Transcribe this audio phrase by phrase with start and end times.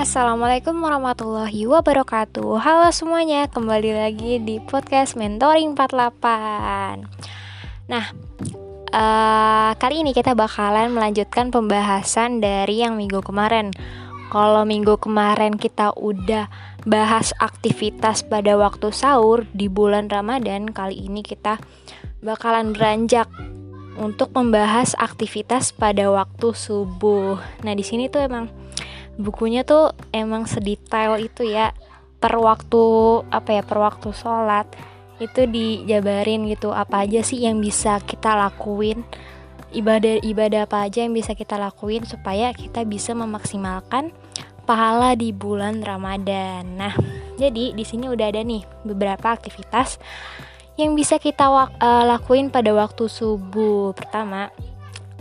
[0.00, 2.56] Assalamualaikum warahmatullahi wabarakatuh.
[2.64, 7.04] Halo semuanya, kembali lagi di podcast Mentoring 48
[7.84, 8.04] Nah,
[8.96, 13.76] uh, kali ini kita bakalan melanjutkan pembahasan dari yang minggu kemarin.
[14.32, 16.48] Kalau minggu kemarin kita udah
[16.88, 21.60] bahas aktivitas pada waktu sahur di bulan Ramadan Kali ini kita
[22.24, 23.28] bakalan beranjak
[24.00, 27.36] untuk membahas aktivitas pada waktu subuh.
[27.60, 28.48] Nah di sini tuh emang
[29.20, 31.76] bukunya tuh emang sedetail itu ya
[32.20, 32.82] per waktu
[33.28, 34.68] apa ya per waktu sholat
[35.20, 39.04] itu dijabarin gitu apa aja sih yang bisa kita lakuin
[39.70, 44.10] ibadah ibadah apa aja yang bisa kita lakuin supaya kita bisa memaksimalkan
[44.66, 46.78] pahala di bulan Ramadan.
[46.78, 46.94] Nah,
[47.34, 49.98] jadi di sini udah ada nih beberapa aktivitas
[50.78, 51.68] yang bisa kita uh,
[52.06, 53.90] lakuin pada waktu subuh.
[53.98, 54.54] Pertama,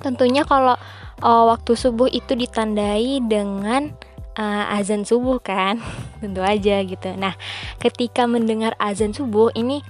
[0.05, 0.77] tentunya kalau
[1.21, 3.93] uh, waktu subuh itu ditandai dengan
[4.39, 5.79] uh, azan subuh kan.
[6.23, 7.09] Tentu aja gitu.
[7.15, 7.35] Nah
[7.79, 9.83] ketika mendengar azan subuh ini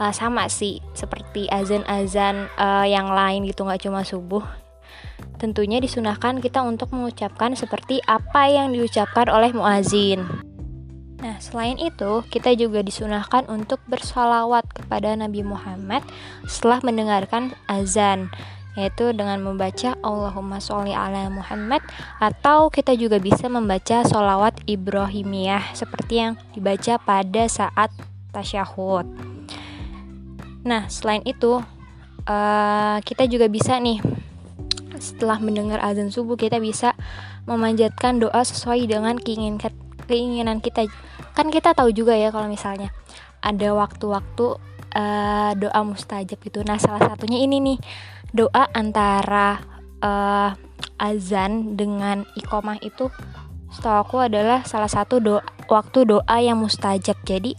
[0.00, 0.80] uh, sama sih.
[0.96, 4.42] Seperti azan-azan uh, yang lain gitu nggak cuma subuh.
[5.36, 10.24] Tentunya disunahkan kita untuk mengucapkan seperti apa yang diucapkan oleh muazin.
[11.20, 16.00] Nah, selain itu, kita juga disunahkan untuk bersalawat kepada Nabi Muhammad
[16.48, 18.32] setelah mendengarkan azan
[18.78, 21.82] yaitu dengan membaca Allahumma sholli ala Muhammad
[22.22, 27.90] atau kita juga bisa membaca sholawat Ibrahimiyah seperti yang dibaca pada saat
[28.30, 29.06] tasyahud.
[30.62, 31.58] Nah, selain itu
[32.28, 33.98] uh, kita juga bisa nih
[35.00, 36.92] setelah mendengar azan subuh kita bisa
[37.48, 40.86] memanjatkan doa sesuai dengan keinginan kita.
[41.32, 42.92] Kan kita tahu juga ya kalau misalnya
[43.40, 44.46] ada waktu-waktu
[44.92, 46.60] uh, doa mustajab gitu.
[46.66, 47.78] Nah, salah satunya ini nih
[48.30, 49.62] doa antara
[50.02, 50.54] uh,
[51.00, 53.08] azan dengan ikomah itu
[53.70, 57.16] setahu aku adalah salah satu doa waktu doa yang mustajab.
[57.22, 57.54] Jadi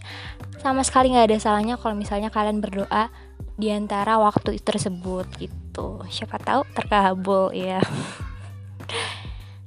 [0.59, 3.09] sama sekali nggak ada salahnya kalau misalnya kalian berdoa
[3.55, 6.03] di antara waktu tersebut gitu.
[6.11, 7.81] Siapa tahu terkabul ya.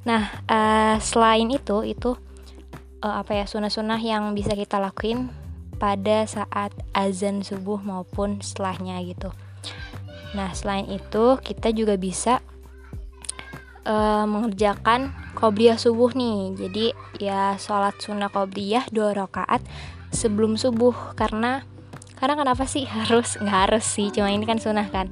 [0.05, 2.13] Nah uh, selain itu itu
[3.01, 5.33] uh, apa ya sunah-sunah yang bisa kita lakuin
[5.81, 9.33] pada saat azan subuh maupun setelahnya gitu
[10.35, 12.43] Nah, selain itu kita juga bisa
[13.87, 16.59] uh, mengerjakan qobliyah subuh nih.
[16.59, 16.87] Jadi
[17.23, 19.63] ya sholat sunnah qobliyah dua rakaat
[20.11, 21.15] sebelum subuh.
[21.15, 21.63] Karena
[22.19, 22.85] karena kenapa sih?
[22.95, 24.11] Harus nggak harus sih.
[24.11, 25.09] Cuma ini kan sunnah kan.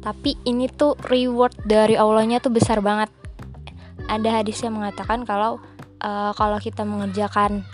[0.00, 3.12] Tapi ini tuh reward dari Allahnya tuh besar banget.
[4.08, 5.60] Ada hadis yang mengatakan kalau
[6.00, 7.68] uh, kalau kita mengerjakan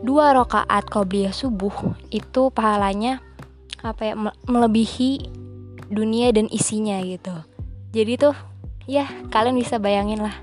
[0.00, 3.20] dua rakaat qobliyah subuh itu pahalanya
[3.84, 4.14] apa ya
[4.48, 5.39] melebihi
[5.90, 7.34] dunia dan isinya gitu.
[7.90, 8.36] Jadi tuh
[8.86, 10.34] ya kalian bisa bayangin lah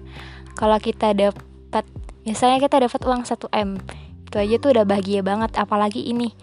[0.60, 1.88] kalau kita dapat
[2.28, 3.80] misalnya kita dapat uang 1 m
[4.28, 6.36] itu aja tuh udah bahagia banget apalagi ini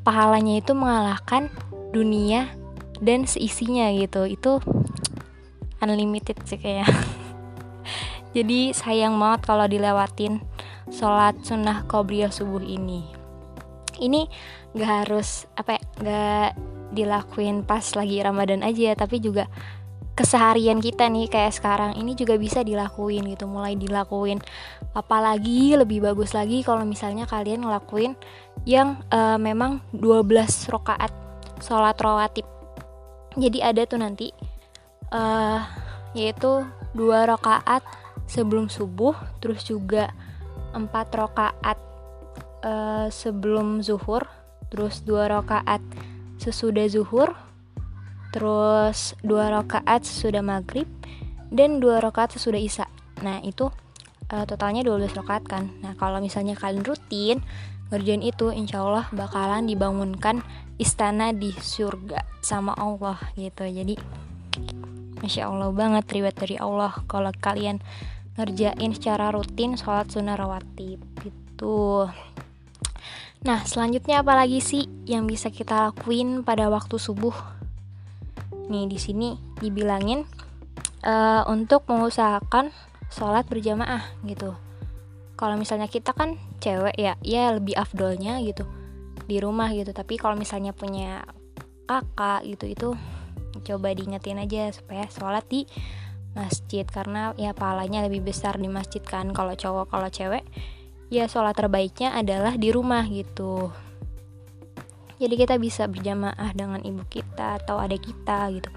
[0.00, 1.52] pahalanya itu mengalahkan
[1.92, 2.48] dunia
[3.04, 4.24] dan seisinya gitu.
[4.24, 4.64] Itu
[5.84, 6.88] unlimited sih kayak
[8.36, 10.40] jadi sayang banget kalau dilewatin
[10.88, 13.04] sholat sunnah qobliyah subuh ini.
[13.98, 14.30] Ini
[14.78, 16.50] gak harus apa ya gak
[16.92, 19.48] dilakuin pas lagi Ramadan aja tapi juga
[20.18, 23.46] keseharian kita nih kayak sekarang ini juga bisa dilakuin gitu.
[23.46, 24.42] Mulai dilakuin
[24.90, 28.18] apalagi lebih bagus lagi kalau misalnya kalian ngelakuin
[28.66, 30.26] yang uh, memang 12
[30.74, 31.14] rokaat
[31.62, 32.46] sholat rawatib.
[33.38, 34.34] Jadi ada tuh nanti
[35.14, 35.62] uh,
[36.16, 36.66] yaitu
[36.96, 37.84] dua rakaat
[38.26, 40.10] sebelum subuh terus juga
[40.74, 41.78] empat rakaat
[42.66, 44.26] uh, sebelum zuhur
[44.68, 45.80] terus dua rakaat
[46.48, 47.36] sesudah zuhur,
[48.32, 50.88] terus dua rakaat sesudah maghrib,
[51.52, 52.86] dan dua rakaat sesudah isya.
[53.20, 53.68] Nah itu
[54.32, 55.64] uh, totalnya 12 rakaat kan.
[55.80, 57.38] Nah kalau misalnya kalian rutin
[57.88, 60.44] ngerjain itu, insya Allah bakalan dibangunkan
[60.76, 63.64] istana di surga sama Allah gitu.
[63.64, 63.96] Jadi
[65.18, 67.82] masya Allah banget riwayat dari Allah kalau kalian
[68.38, 72.06] ngerjain secara rutin sholat sunnah rawatib gitu.
[73.46, 77.34] Nah, selanjutnya apa lagi sih yang bisa kita lakuin pada waktu subuh?
[78.66, 80.26] Nih, di sini dibilangin
[81.06, 82.74] uh, untuk mengusahakan
[83.14, 84.58] sholat berjamaah gitu.
[85.38, 88.66] Kalau misalnya kita kan cewek ya, ya lebih afdolnya gitu
[89.30, 89.94] di rumah gitu.
[89.94, 91.22] Tapi kalau misalnya punya
[91.86, 92.88] kakak gitu itu
[93.64, 95.64] coba diingetin aja supaya sholat di
[96.36, 100.44] masjid karena ya pahalanya lebih besar di masjid kan kalau cowok kalau cewek
[101.08, 103.72] ya sholat terbaiknya adalah di rumah gitu.
[105.18, 108.70] Jadi kita bisa berjamaah dengan ibu kita atau adik kita gitu.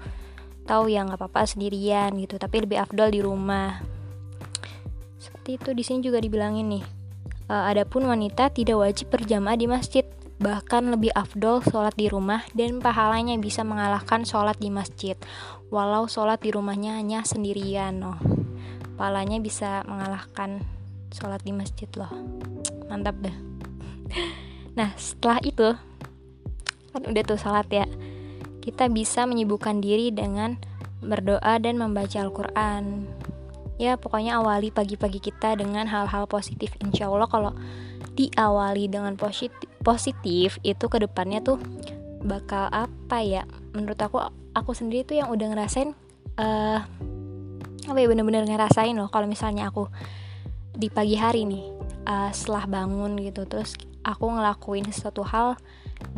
[0.66, 3.78] Tahu ya nggak apa-apa sendirian gitu tapi lebih afdol di rumah.
[5.22, 6.84] Seperti itu di sini juga dibilangin nih
[7.46, 10.04] uh, adapun wanita tidak wajib berjamaah di masjid.
[10.42, 15.14] Bahkan lebih afdol sholat di rumah dan pahalanya bisa mengalahkan sholat di masjid.
[15.70, 18.18] Walau sholat di rumahnya hanya sendirian loh
[19.02, 20.62] pahalanya bisa mengalahkan
[21.12, 22.10] sholat di masjid loh.
[22.88, 23.52] Mantap deh
[24.72, 25.76] nah setelah itu
[26.92, 27.86] kan udah tuh sholat ya.
[28.62, 30.60] Kita bisa menyibukkan diri dengan
[31.02, 33.08] berdoa dan membaca Al-Quran.
[33.80, 36.76] Ya pokoknya awali pagi-pagi kita dengan hal-hal positif.
[36.84, 37.52] Insya Allah kalau
[38.12, 41.58] diawali dengan positif positif itu ke depannya tuh
[42.22, 43.48] bakal apa ya?
[43.72, 44.20] Menurut aku
[44.52, 45.96] aku sendiri tuh yang udah ngerasain
[46.38, 46.78] uh,
[47.82, 49.90] apa ya bener-bener ngerasain loh kalau misalnya aku
[50.72, 51.64] di pagi hari nih
[52.08, 55.54] uh, setelah bangun gitu terus aku ngelakuin sesuatu hal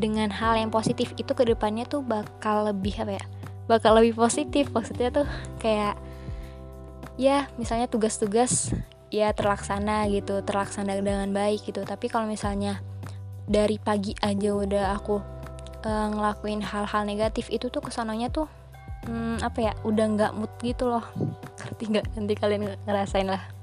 [0.01, 3.25] dengan hal yang positif itu ke depannya tuh bakal lebih apa ya
[3.67, 4.69] bakal lebih positif.
[4.73, 5.27] Maksudnya tuh
[5.61, 5.97] kayak
[7.15, 8.75] ya misalnya tugas-tugas
[9.15, 11.85] ya terlaksana gitu terlaksana dengan baik gitu.
[11.85, 12.81] Tapi kalau misalnya
[13.45, 15.21] dari pagi aja udah aku
[15.85, 18.49] uh, ngelakuin hal-hal negatif itu tuh ke sananya tuh
[19.05, 21.05] hmm, apa ya udah nggak mood gitu loh.
[21.61, 22.07] Ngerti nggak?
[22.17, 23.54] Nanti kalian ngerasain lah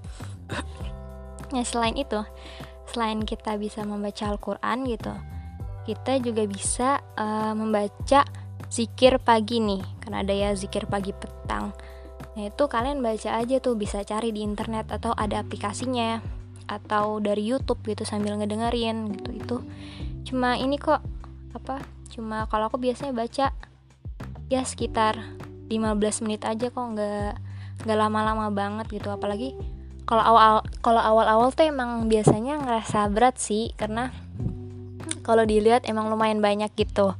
[1.53, 2.23] ya selain itu
[2.91, 5.13] selain kita bisa membaca Al-Quran gitu
[5.85, 8.25] kita juga bisa uh, membaca
[8.71, 11.73] zikir pagi nih karena ada ya zikir pagi petang.
[12.37, 16.23] Nah itu kalian baca aja tuh bisa cari di internet atau ada aplikasinya
[16.69, 19.57] atau dari YouTube gitu sambil ngedengerin gitu itu.
[20.31, 21.03] Cuma ini kok
[21.51, 23.51] apa cuma kalau aku biasanya baca
[24.47, 25.19] ya sekitar
[25.67, 27.33] 15 menit aja kok nggak
[27.83, 29.11] nggak lama-lama banget gitu.
[29.11, 29.57] Apalagi
[30.05, 34.11] kalau awal kalau awal-awal tuh emang biasanya ngerasa berat sih karena
[35.21, 37.13] kalau dilihat emang lumayan banyak gitu.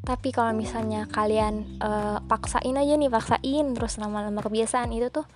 [0.00, 5.28] Tapi kalau misalnya kalian uh, paksain aja nih paksain terus lama-lama kebiasaan itu tuh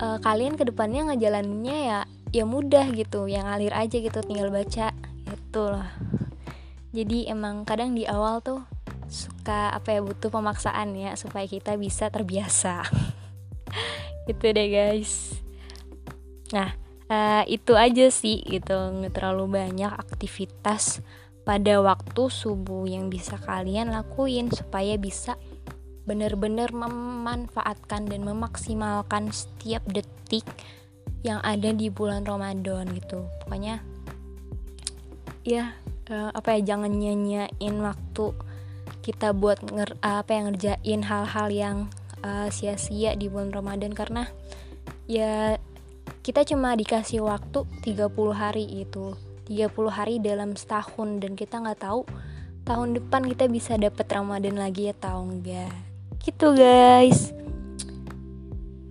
[0.00, 1.98] uh, kalian ke depannya ngejalaninnya ya
[2.28, 4.92] ya mudah gitu yang ngalir aja gitu tinggal baca
[5.28, 5.88] itu loh.
[6.92, 8.64] Jadi emang kadang di awal tuh
[9.08, 12.84] suka apa ya butuh pemaksaan ya supaya kita bisa terbiasa.
[14.28, 15.37] Gitu deh guys
[16.54, 16.72] nah
[17.08, 18.74] uh, itu aja sih gitu.
[18.74, 21.02] Nggak terlalu banyak aktivitas
[21.42, 25.40] pada waktu subuh yang bisa kalian lakuin supaya bisa
[26.04, 30.44] benar-benar memanfaatkan dan memaksimalkan setiap detik
[31.24, 33.24] yang ada di bulan Ramadan gitu.
[33.44, 33.80] Pokoknya
[35.44, 35.72] ya
[36.12, 38.36] uh, apa ya jangan nyanyain waktu
[39.00, 41.76] kita buat nger apa yang ngerjain hal-hal yang
[42.20, 44.28] uh, sia-sia di bulan Ramadan karena
[45.08, 45.56] ya
[46.24, 49.16] kita cuma dikasih waktu 30 hari itu
[49.48, 52.04] 30 hari dalam setahun dan kita nggak tahu
[52.68, 55.72] tahun depan kita bisa dapat Ramadan lagi ya tahu enggak
[56.20, 57.32] gitu guys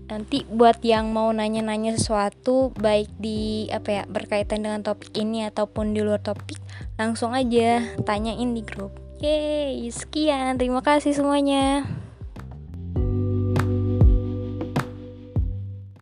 [0.08, 5.92] nanti buat yang mau nanya-nanya sesuatu baik di apa ya berkaitan dengan topik ini ataupun
[5.92, 6.58] di luar topik
[6.96, 10.62] langsung aja tanyain di grup Yeay, sekian.
[10.62, 11.90] Terima kasih semuanya.